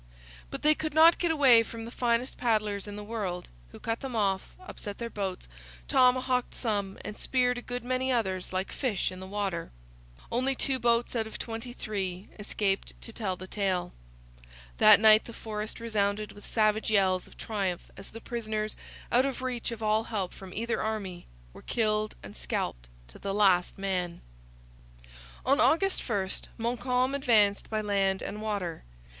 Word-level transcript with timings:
But 0.49 0.63
they 0.63 0.73
could 0.73 0.95
not 0.95 1.19
get 1.19 1.29
away 1.29 1.61
from 1.61 1.85
the 1.85 1.91
finest 1.91 2.35
paddlers 2.35 2.87
in 2.87 2.95
the 2.95 3.03
world, 3.03 3.49
who 3.71 3.79
cut 3.79 3.99
them 3.99 4.15
off, 4.15 4.55
upset 4.59 4.97
their 4.97 5.11
boats, 5.11 5.47
tomahawked 5.87 6.55
some, 6.55 6.97
and 7.05 7.19
speared 7.19 7.59
a 7.59 7.61
good 7.61 7.83
many 7.83 8.11
others 8.11 8.51
like 8.51 8.71
fish 8.71 9.11
in 9.11 9.19
the 9.19 9.27
water. 9.27 9.69
Only 10.31 10.55
two 10.55 10.79
boats, 10.79 11.15
out 11.15 11.27
of 11.27 11.37
twenty 11.37 11.71
three, 11.71 12.29
escaped 12.39 12.99
to 12.99 13.13
tell 13.13 13.35
the 13.35 13.45
tale. 13.45 13.93
That 14.79 14.99
night 14.99 15.25
the 15.25 15.33
forest 15.33 15.79
resounded 15.79 16.31
with 16.31 16.47
savage 16.47 16.89
yells 16.89 17.27
of 17.27 17.37
triumph 17.37 17.91
as 17.95 18.09
the 18.09 18.19
prisoners, 18.21 18.75
out 19.11 19.27
of 19.27 19.43
reach 19.43 19.69
of 19.69 19.83
all 19.83 20.05
help 20.05 20.33
from 20.33 20.51
either 20.51 20.81
army, 20.81 21.27
were 21.53 21.61
killed 21.61 22.15
and 22.23 22.35
scalped 22.35 22.89
to 23.09 23.19
the 23.19 23.35
last 23.35 23.77
man. 23.77 24.21
On 25.45 25.59
August 25.59 26.01
1 26.09 26.27
Montcalm 26.57 27.13
advanced 27.13 27.69
by 27.69 27.81
land 27.81 28.23
and 28.23 28.41
water. 28.41 28.83